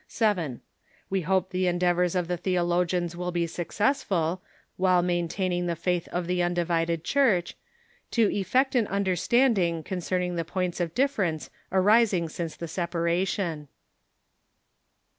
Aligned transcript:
T. 0.09 0.25
We 1.11 1.21
hope 1.21 1.51
the 1.51 1.67
endeavors 1.67 2.15
of 2.15 2.27
the 2.27 2.35
theologians 2.35 3.15
will 3.15 3.31
be 3.31 3.45
successful, 3.45 4.41
while 4.75 5.03
maintaining 5.03 5.67
the 5.67 5.75
faith 5.75 6.07
of 6.07 6.25
the 6.25 6.41
undivided 6.41 7.03
Church, 7.03 7.55
to 8.09 8.27
effect 8.33 8.73
an 8.73 8.87
understanding 8.87 9.83
concerning 9.83 10.37
the 10.37 10.43
points 10.43 10.79
of 10.79 10.95
difference 10.95 11.51
arising 11.71 12.29
since 12.29 12.55
the 12.55 12.67
separation. 12.67 13.67